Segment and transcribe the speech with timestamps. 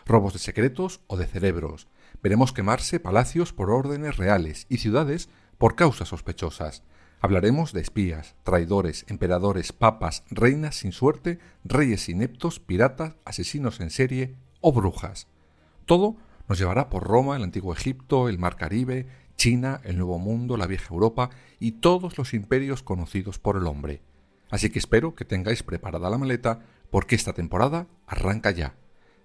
[0.05, 1.87] Robos de secretos o de cerebros.
[2.21, 6.83] Veremos quemarse palacios por órdenes reales y ciudades por causas sospechosas.
[7.21, 14.35] Hablaremos de espías, traidores, emperadores, papas, reinas sin suerte, reyes ineptos, piratas, asesinos en serie
[14.59, 15.27] o brujas.
[15.85, 16.17] Todo
[16.49, 19.05] nos llevará por Roma, el antiguo Egipto, el Mar Caribe,
[19.37, 24.01] China, el Nuevo Mundo, la Vieja Europa y todos los imperios conocidos por el hombre.
[24.49, 28.75] Así que espero que tengáis preparada la maleta porque esta temporada arranca ya.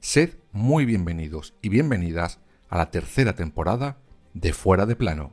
[0.00, 3.96] Sed muy bienvenidos y bienvenidas a la tercera temporada
[4.34, 5.32] de Fuera de Plano.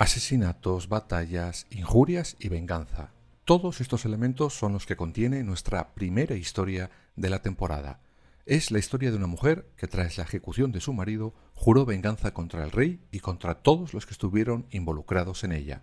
[0.00, 3.10] Asesinatos, batallas, injurias y venganza.
[3.44, 8.00] Todos estos elementos son los que contiene nuestra primera historia de la temporada.
[8.46, 12.32] Es la historia de una mujer que tras la ejecución de su marido juró venganza
[12.32, 15.82] contra el rey y contra todos los que estuvieron involucrados en ella.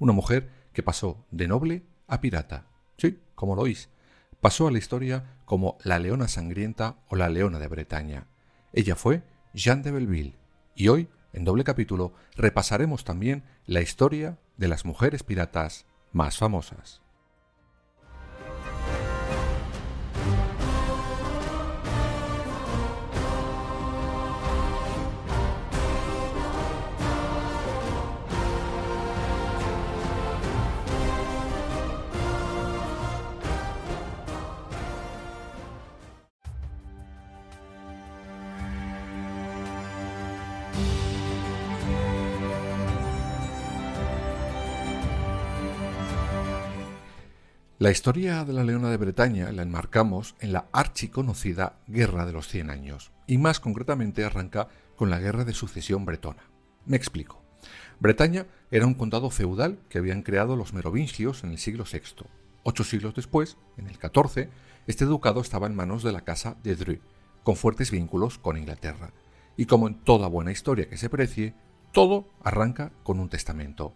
[0.00, 2.66] Una mujer que pasó de noble a pirata.
[2.98, 3.90] Sí, como lo oís.
[4.40, 8.26] Pasó a la historia como la leona sangrienta o la leona de Bretaña.
[8.72, 9.22] Ella fue
[9.54, 10.34] Jeanne de Belleville
[10.74, 17.00] y hoy en doble capítulo repasaremos también la historia de las mujeres piratas más famosas.
[47.82, 52.46] La historia de la Leona de Bretaña la enmarcamos en la archiconocida Guerra de los
[52.46, 56.44] Cien Años, y más concretamente arranca con la Guerra de Sucesión Bretona.
[56.86, 57.42] Me explico.
[57.98, 62.24] Bretaña era un condado feudal que habían creado los merovingios en el siglo VI.
[62.62, 64.48] Ocho siglos después, en el XIV,
[64.86, 67.00] este ducado estaba en manos de la casa de Dreux,
[67.42, 69.12] con fuertes vínculos con Inglaterra.
[69.56, 71.56] Y como en toda buena historia que se precie,
[71.90, 73.92] todo arranca con un testamento.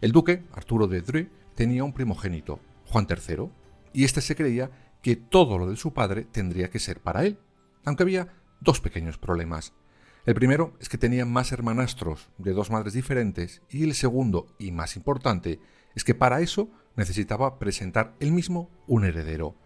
[0.00, 2.58] El duque, Arturo de Dreux, tenía un primogénito,
[2.92, 3.48] Juan III,
[3.94, 4.70] y éste se creía
[5.00, 7.38] que todo lo de su padre tendría que ser para él,
[7.84, 8.28] aunque había
[8.60, 9.72] dos pequeños problemas.
[10.26, 14.72] El primero es que tenía más hermanastros de dos madres diferentes y el segundo, y
[14.72, 15.58] más importante,
[15.94, 19.56] es que para eso necesitaba presentar él mismo un heredero.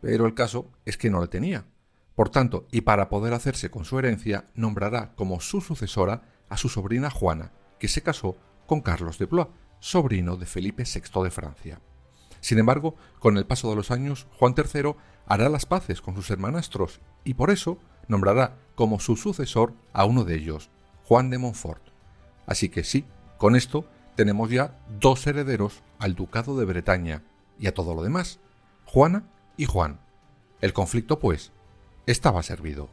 [0.00, 1.66] Pero el caso es que no le tenía.
[2.14, 6.68] Por tanto, y para poder hacerse con su herencia, nombrará como su sucesora a su
[6.68, 9.48] sobrina Juana, que se casó con Carlos de Blois,
[9.80, 11.80] sobrino de Felipe VI de Francia.
[12.40, 14.94] Sin embargo, con el paso de los años, Juan III
[15.26, 17.78] hará las paces con sus hermanastros y por eso
[18.08, 20.70] nombrará como su sucesor a uno de ellos,
[21.04, 21.82] Juan de Montfort.
[22.46, 23.04] Así que sí,
[23.38, 23.84] con esto
[24.16, 27.22] tenemos ya dos herederos al ducado de Bretaña
[27.58, 28.40] y a todo lo demás,
[28.84, 29.24] Juana
[29.56, 30.00] y Juan.
[30.60, 31.52] El conflicto, pues,
[32.06, 32.88] estaba servido.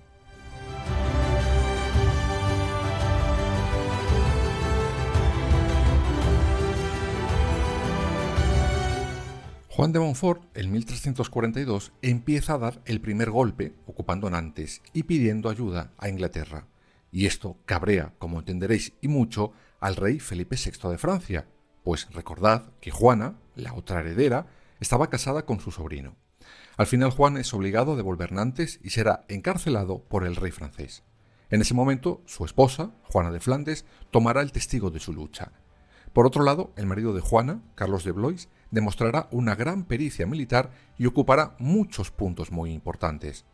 [9.77, 15.51] Juan de Montfort, en 1342, empieza a dar el primer golpe ocupando Nantes y pidiendo
[15.51, 16.65] ayuda a Inglaterra.
[17.11, 21.47] Y esto cabrea, como entenderéis y mucho, al rey Felipe VI de Francia,
[21.83, 24.47] pues recordad que Juana, la otra heredera,
[24.79, 26.15] estaba casada con su sobrino.
[26.75, 31.03] Al final Juan es obligado a devolver Nantes y será encarcelado por el rey francés.
[31.51, 35.51] En ese momento, su esposa, Juana de Flandes, tomará el testigo de su lucha.
[36.13, 40.71] Por otro lado, el marido de Juana, Carlos de Blois, demostrará una gran pericia militar
[40.97, 43.45] y ocupará muchos puntos muy importantes.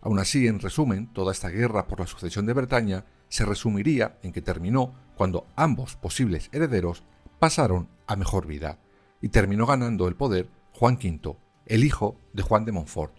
[0.00, 4.32] Aún así, en resumen, toda esta guerra por la sucesión de Bretaña se resumiría en
[4.32, 7.04] que terminó cuando ambos posibles herederos
[7.38, 8.78] pasaron a mejor vida,
[9.20, 11.36] y terminó ganando el poder Juan V,
[11.66, 13.14] el hijo de Juan de Montfort.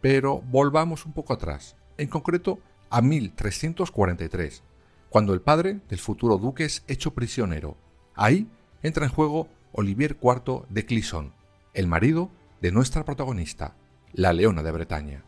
[0.00, 4.62] Pero volvamos un poco atrás, en concreto a 1343,
[5.08, 7.76] cuando el padre del futuro duque es hecho prisionero.
[8.14, 8.48] Ahí
[8.82, 11.32] entra en juego Olivier IV de Clisson,
[11.72, 12.30] el marido
[12.60, 13.74] de nuestra protagonista,
[14.12, 15.24] la Leona de Bretaña.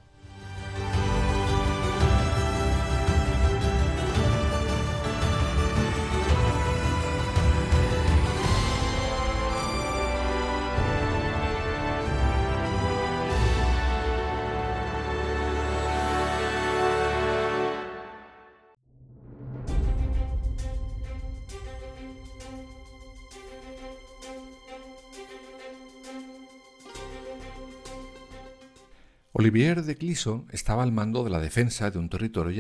[29.37, 32.53] Olivier de Clisson estaba al mando de la defensa de un territorio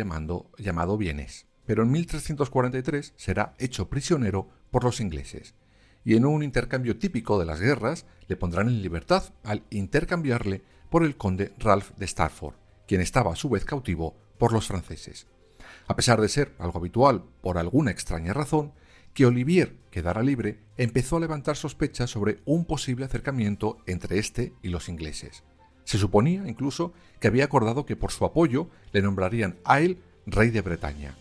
[0.58, 5.54] llamado, Vienes, pero en 1343 será hecho prisionero por los ingleses,
[6.04, 11.04] y en un intercambio típico de las guerras le pondrán en libertad al intercambiarle por
[11.04, 12.56] el conde Ralph de Stafford,
[12.88, 15.28] quien estaba a su vez cautivo por los franceses.
[15.86, 18.72] A pesar de ser algo habitual por alguna extraña razón,
[19.12, 24.70] que Olivier quedara libre empezó a levantar sospechas sobre un posible acercamiento entre este y
[24.70, 25.44] los ingleses.
[25.84, 30.50] Se suponía incluso que había acordado que por su apoyo le nombrarían a él rey
[30.50, 31.14] de Bretaña.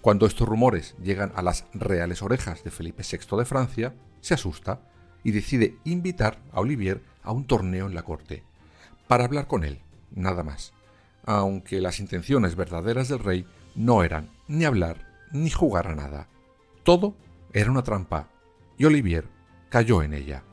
[0.00, 4.80] Cuando estos rumores llegan a las reales orejas de Felipe VI de Francia, se asusta
[5.22, 8.44] y decide invitar a Olivier a un torneo en la corte,
[9.08, 9.80] para hablar con él,
[10.14, 10.72] nada más,
[11.24, 16.28] aunque las intenciones verdaderas del rey no eran ni hablar ni jugar a nada.
[16.82, 17.16] Todo
[17.52, 18.28] era una trampa,
[18.76, 19.26] y Olivier
[19.70, 20.44] cayó en ella.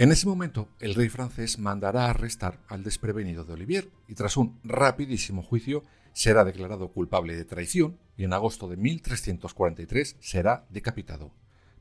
[0.00, 4.60] En ese momento, el rey francés mandará arrestar al desprevenido de Olivier y tras un
[4.62, 11.32] rapidísimo juicio será declarado culpable de traición y en agosto de 1343 será decapitado.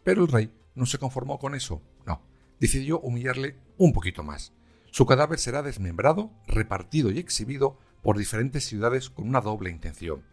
[0.04, 2.24] Pero el rey no se conformó con eso, no,
[2.60, 4.52] decidió humillarle un poquito más.
[4.90, 10.24] Su cadáver será desmembrado, repartido y exhibido por diferentes ciudades con una doble intención.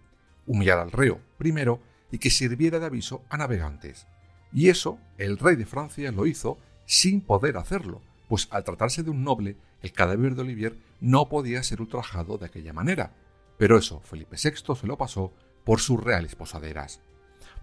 [0.47, 4.07] Humillar al reo, primero, y que sirviera de aviso a navegantes.
[4.55, 9.11] Y eso el rey de Francia lo hizo sin poder hacerlo, pues al tratarse de
[9.11, 13.13] un noble, el cadáver de Olivier no podía ser ultrajado de aquella manera.
[13.59, 15.33] Pero eso Felipe VI se lo pasó
[15.65, 17.01] por sus reales posaderas.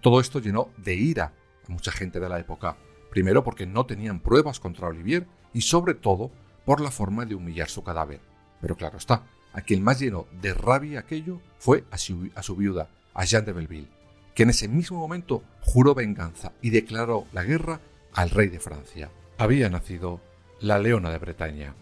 [0.00, 1.34] Todo esto llenó de ira
[1.68, 2.76] a mucha gente de la época,
[3.10, 6.30] primero porque no tenían pruebas contra Olivier y sobre todo
[6.64, 8.20] por la forma de humillar su cadáver.
[8.60, 12.56] Pero claro está, a quien más llenó de rabia aquello fue a su, a su
[12.56, 13.90] viuda, a Jeanne de Belleville,
[14.34, 17.80] que en ese mismo momento juró venganza y declaró la guerra
[18.14, 19.10] al rey de Francia.
[19.38, 20.20] Había nacido
[20.60, 21.74] la Leona de Bretaña.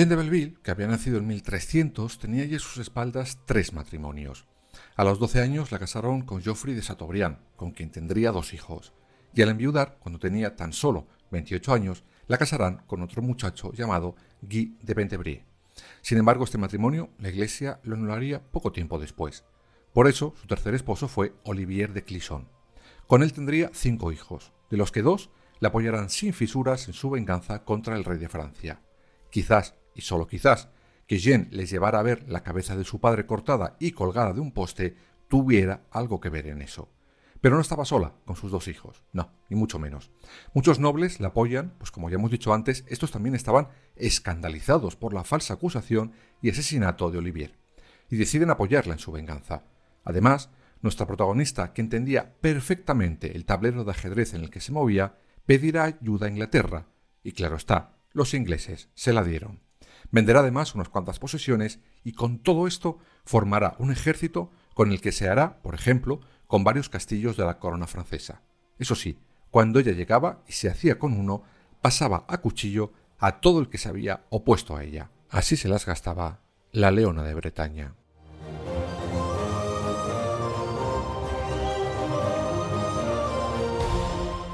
[0.00, 4.46] Jean de Belleville, que había nacido en 1300, tenía ya a sus espaldas tres matrimonios.
[4.96, 8.94] A los 12 años la casaron con Geoffrey de Chateaubriand, con quien tendría dos hijos,
[9.34, 14.16] y al enviudar, cuando tenía tan solo 28 años, la casarán con otro muchacho llamado
[14.40, 15.44] Guy de Pentebrie.
[16.00, 19.44] Sin embargo, este matrimonio la Iglesia lo anularía poco tiempo después.
[19.92, 22.48] Por eso, su tercer esposo fue Olivier de Clisson.
[23.06, 25.28] Con él tendría cinco hijos, de los que dos
[25.58, 28.80] le apoyarán sin fisuras en su venganza contra el rey de Francia.
[29.28, 30.68] Quizás y solo quizás,
[31.06, 34.40] que Jean les llevara a ver la cabeza de su padre cortada y colgada de
[34.40, 34.96] un poste,
[35.28, 36.88] tuviera algo que ver en eso.
[37.40, 40.10] Pero no estaba sola con sus dos hijos, no, ni mucho menos.
[40.54, 45.14] Muchos nobles la apoyan, pues como ya hemos dicho antes, estos también estaban escandalizados por
[45.14, 47.58] la falsa acusación y asesinato de Olivier,
[48.10, 49.64] y deciden apoyarla en su venganza.
[50.04, 50.50] Además,
[50.82, 55.84] Nuestra protagonista, que entendía perfectamente el tablero de ajedrez en el que se movía, pedirá
[55.84, 56.86] ayuda a Inglaterra,
[57.22, 59.60] y claro está, los ingleses se la dieron.
[60.12, 65.12] Venderá además unas cuantas posesiones y con todo esto formará un ejército con el que
[65.12, 68.42] se hará, por ejemplo, con varios castillos de la corona francesa.
[68.78, 69.18] Eso sí,
[69.50, 71.42] cuando ella llegaba y se hacía con uno,
[71.80, 75.10] pasaba a cuchillo a todo el que se había opuesto a ella.
[75.28, 76.40] Así se las gastaba
[76.72, 77.94] la leona de Bretaña.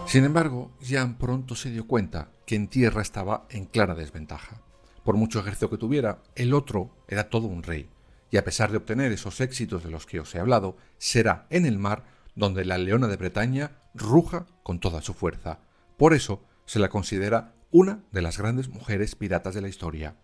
[0.06, 4.65] Sin embargo, Jean pronto se dio cuenta que en tierra estaba en clara desventaja.
[5.06, 7.88] Por mucho ejército que tuviera, el otro era todo un rey,
[8.32, 11.64] y a pesar de obtener esos éxitos de los que os he hablado, será en
[11.64, 15.60] el mar donde la leona de Bretaña ruja con toda su fuerza.
[15.96, 20.16] Por eso se la considera una de las grandes mujeres piratas de la historia.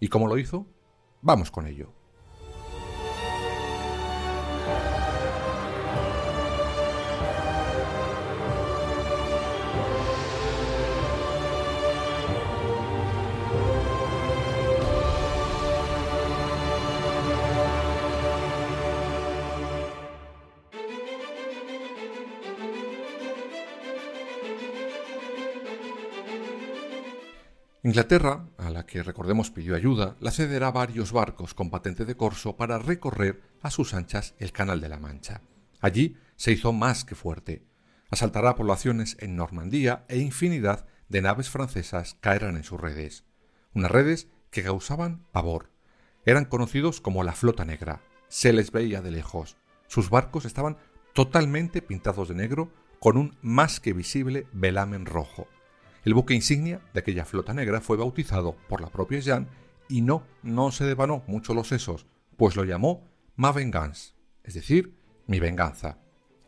[0.00, 0.66] ¿Y cómo lo hizo?
[1.22, 1.92] Vamos con ello.
[27.86, 32.56] Inglaterra, a la que recordemos pidió ayuda, la cederá varios barcos con patente de corso
[32.56, 35.42] para recorrer a sus anchas el Canal de la Mancha.
[35.82, 37.66] Allí se hizo más que fuerte.
[38.08, 43.26] Asaltará poblaciones en Normandía e infinidad de naves francesas caerán en sus redes.
[43.74, 45.70] Unas redes que causaban pavor.
[46.24, 48.00] Eran conocidos como la Flota Negra.
[48.28, 49.58] Se les veía de lejos.
[49.88, 50.78] Sus barcos estaban
[51.12, 55.48] totalmente pintados de negro con un más que visible velamen rojo.
[56.04, 59.46] El buque insignia de aquella flota negra fue bautizado por la propia Jeanne
[59.88, 62.06] y no, no se devanó mucho los sesos,
[62.36, 65.98] pues lo llamó Ma Vengeance, es decir, mi venganza.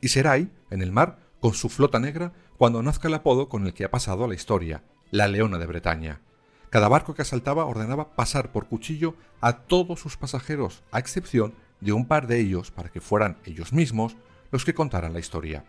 [0.02, 3.66] Y será ahí, en el mar, con su flota negra, cuando nazca el apodo con
[3.66, 6.20] el que ha pasado a la historia, la Leona de Bretaña.
[6.68, 11.92] Cada barco que asaltaba ordenaba pasar por cuchillo a todos sus pasajeros, a excepción de
[11.92, 14.16] un par de ellos para que fueran ellos mismos
[14.50, 15.64] los que contaran la historia.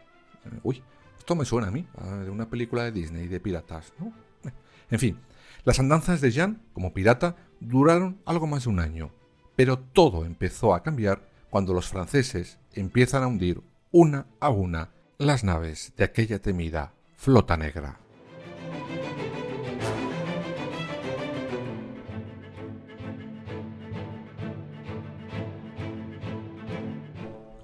[0.63, 0.83] Uy,
[1.17, 1.85] esto me suena a mí,
[2.23, 4.13] de una película de Disney de piratas, ¿no?
[4.89, 5.19] En fin,
[5.65, 9.11] las andanzas de Jean como pirata duraron algo más de un año,
[9.55, 15.43] pero todo empezó a cambiar cuando los franceses empiezan a hundir una a una las
[15.43, 17.99] naves de aquella temida flota negra.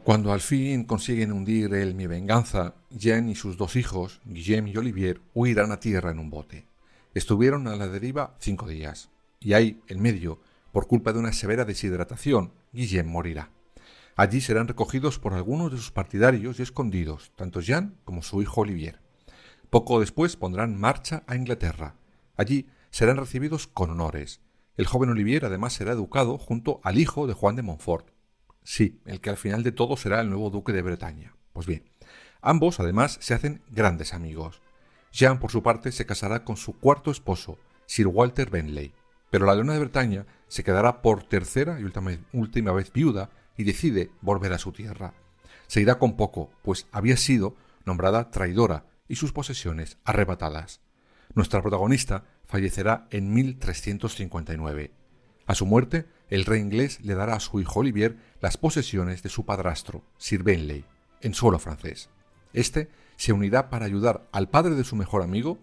[0.03, 4.75] Cuando al fin consiguen hundir el Mi Venganza, Jean y sus dos hijos, Guillaume y
[4.75, 6.67] Olivier, huirán a tierra en un bote.
[7.13, 10.41] Estuvieron a la deriva cinco días, y ahí, en medio,
[10.73, 13.49] por culpa de una severa deshidratación, Guillaume morirá.
[14.17, 18.59] Allí serán recogidos por algunos de sus partidarios y escondidos, tanto Jean como su hijo
[18.59, 18.99] Olivier.
[19.69, 21.95] Poco después pondrán marcha a Inglaterra.
[22.35, 24.41] Allí serán recibidos con honores.
[24.75, 28.12] El joven Olivier además será educado junto al hijo de Juan de Montfort,
[28.63, 31.33] Sí, el que al final de todo será el nuevo duque de Bretaña.
[31.53, 31.83] Pues bien,
[32.41, 34.61] ambos además se hacen grandes amigos.
[35.11, 38.93] Jean, por su parte, se casará con su cuarto esposo, Sir Walter Benley,
[39.29, 43.63] pero la leona de Bretaña se quedará por tercera y última, última vez viuda y
[43.63, 45.13] decide volver a su tierra.
[45.67, 47.55] Se irá con poco, pues había sido
[47.85, 50.81] nombrada traidora y sus posesiones arrebatadas.
[51.35, 54.91] Nuestra protagonista fallecerá en 1359.
[55.45, 59.29] A su muerte, el rey inglés le dará a su hijo Olivier las posesiones de
[59.29, 60.85] su padrastro, Sir Benley,
[61.21, 62.09] en suelo francés.
[62.53, 65.57] Este se unirá para ayudar al padre de su mejor amigo,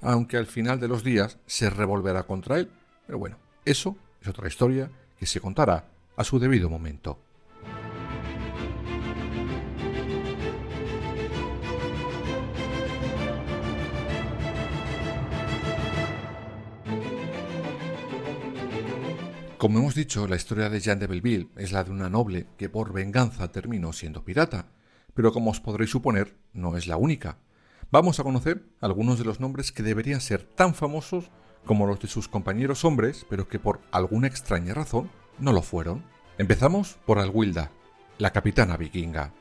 [0.00, 2.70] aunque al final de los días se revolverá contra él.
[3.06, 7.18] Pero bueno, eso es otra historia que se contará a su debido momento.
[19.66, 22.68] Como hemos dicho, la historia de Jean de Belleville es la de una noble que
[22.68, 24.68] por venganza terminó siendo pirata,
[25.12, 27.38] pero como os podréis suponer, no es la única.
[27.90, 31.32] Vamos a conocer algunos de los nombres que deberían ser tan famosos
[31.64, 36.04] como los de sus compañeros hombres, pero que por alguna extraña razón no lo fueron.
[36.38, 37.72] Empezamos por Alwilda,
[38.18, 39.34] la capitana vikinga.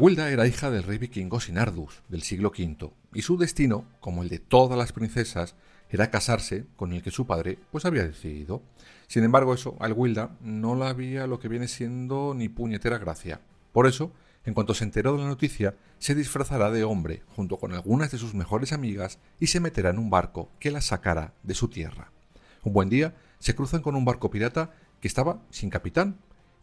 [0.00, 4.30] Alwilda era hija del rey vikingo Sinardus del siglo V y su destino, como el
[4.30, 5.56] de todas las princesas,
[5.90, 8.62] era casarse con el que su padre pues había decidido.
[9.08, 13.42] Sin embargo, eso Alwilda no la había lo que viene siendo ni puñetera gracia.
[13.72, 14.10] Por eso,
[14.46, 18.16] en cuanto se enteró de la noticia, se disfrazará de hombre junto con algunas de
[18.16, 22.10] sus mejores amigas y se meterá en un barco que la sacará de su tierra.
[22.62, 26.16] Un buen día se cruzan con un barco pirata que estaba sin capitán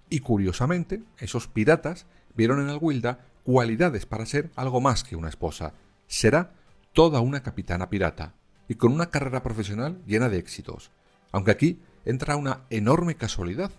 [0.09, 5.73] y curiosamente esos piratas vieron en Alwilda cualidades para ser algo más que una esposa.
[6.07, 6.53] Será
[6.93, 8.35] toda una capitana pirata
[8.67, 10.91] y con una carrera profesional llena de éxitos.
[11.31, 13.71] Aunque aquí entra una enorme casualidad.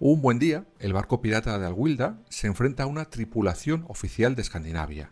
[0.00, 4.42] Un buen día, el barco pirata de Alwilda se enfrenta a una tripulación oficial de
[4.42, 5.10] Escandinavia,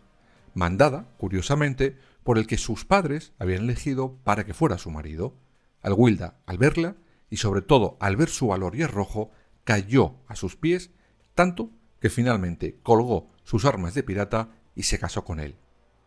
[0.53, 5.33] mandada, curiosamente, por el que sus padres habían elegido para que fuera su marido.
[5.81, 6.95] Alwilda, al verla,
[7.29, 9.31] y sobre todo al ver su valor y arrojo,
[9.65, 10.91] cayó a sus pies,
[11.35, 11.69] tanto
[12.07, 15.57] que finalmente colgó sus armas de pirata y se casó con él.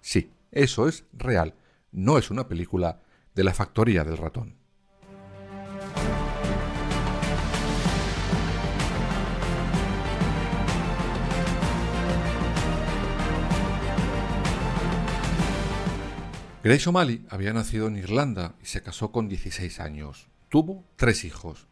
[0.01, 1.57] Sí, eso es real,
[1.93, 3.03] no es una película
[3.35, 4.57] de la factoría del ratón.
[16.65, 20.31] Grace O'Malley había nacido en Irlanda y se casó con 16 años.
[20.49, 21.70] Tuvo tres hijos.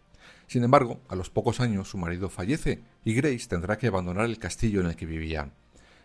[0.49, 4.39] Sin embargo, a los pocos años su marido fallece y Grace tendrá que abandonar el
[4.39, 5.53] castillo en el que vivían.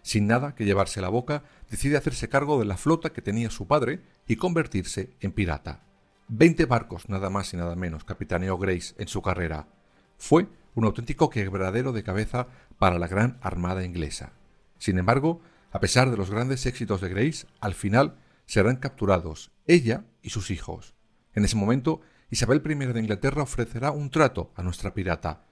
[0.01, 3.67] Sin nada que llevarse la boca, decide hacerse cargo de la flota que tenía su
[3.67, 5.85] padre y convertirse en pirata.
[6.27, 9.69] Veinte barcos, nada más y nada menos, capitaneó Grace en su carrera.
[10.17, 12.47] Fue un auténtico quebradero de cabeza
[12.77, 14.33] para la gran armada inglesa.
[14.77, 20.03] Sin embargo, a pesar de los grandes éxitos de Grace, al final serán capturados ella
[20.21, 20.95] y sus hijos.
[21.33, 22.01] En ese momento,
[22.33, 25.46] Isabel I de Inglaterra ofrecerá un trato a nuestra pirata.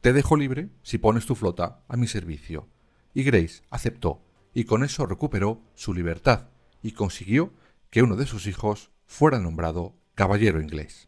[0.00, 2.68] Te dejo libre si pones tu flota a mi servicio
[3.12, 4.22] y Grace aceptó,
[4.54, 7.52] y con eso recuperó su libertad y consiguió
[7.90, 11.07] que uno de sus hijos fuera nombrado caballero inglés.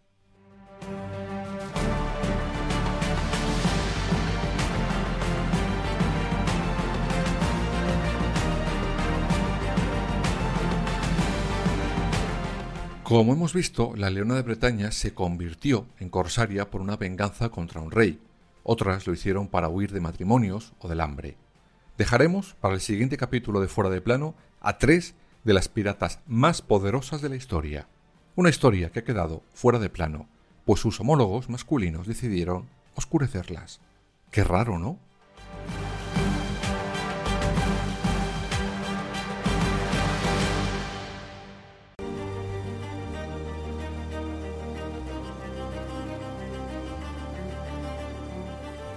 [13.10, 17.80] Como hemos visto, la Leona de Bretaña se convirtió en corsaria por una venganza contra
[17.80, 18.20] un rey.
[18.62, 21.36] Otras lo hicieron para huir de matrimonios o del hambre.
[21.98, 26.62] Dejaremos para el siguiente capítulo de Fuera de Plano a tres de las piratas más
[26.62, 27.88] poderosas de la historia.
[28.36, 30.28] Una historia que ha quedado fuera de plano,
[30.64, 33.80] pues sus homólogos masculinos decidieron oscurecerlas.
[34.30, 35.00] Qué raro, ¿no?